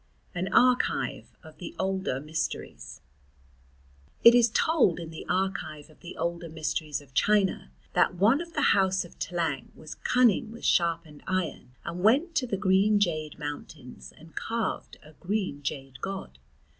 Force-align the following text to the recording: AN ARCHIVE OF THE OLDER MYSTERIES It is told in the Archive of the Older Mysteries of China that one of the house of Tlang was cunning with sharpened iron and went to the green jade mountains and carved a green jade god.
AN 0.33 0.51
ARCHIVE 0.51 1.31
OF 1.43 1.59
THE 1.59 1.75
OLDER 1.77 2.19
MYSTERIES 2.19 3.01
It 4.23 4.33
is 4.33 4.49
told 4.49 4.99
in 4.99 5.11
the 5.11 5.27
Archive 5.29 5.91
of 5.91 5.99
the 5.99 6.17
Older 6.17 6.49
Mysteries 6.49 7.01
of 7.01 7.13
China 7.13 7.69
that 7.93 8.15
one 8.15 8.41
of 8.41 8.53
the 8.53 8.73
house 8.73 9.05
of 9.05 9.19
Tlang 9.19 9.69
was 9.75 9.93
cunning 9.93 10.51
with 10.51 10.65
sharpened 10.65 11.21
iron 11.27 11.73
and 11.85 12.01
went 12.01 12.33
to 12.37 12.47
the 12.47 12.57
green 12.57 12.99
jade 12.99 13.37
mountains 13.37 14.11
and 14.17 14.35
carved 14.35 14.97
a 15.03 15.11
green 15.13 15.61
jade 15.61 16.01
god. 16.01 16.39